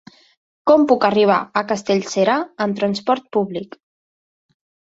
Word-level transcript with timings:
Com 0.69 0.85
puc 0.91 1.05
arribar 1.09 1.35
a 1.61 1.63
Castellserà 1.73 2.39
amb 2.67 2.81
trasport 2.81 3.29
públic? 3.39 3.81